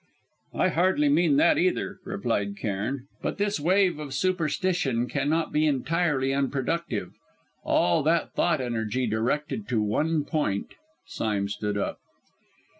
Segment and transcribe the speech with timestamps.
[0.55, 6.33] "I hardly mean that, either," replied Cairn, "but this wave of superstition cannot be entirely
[6.33, 7.11] unproductive;
[7.63, 10.73] all that thought energy directed to one point"
[11.05, 11.99] Sime stood up.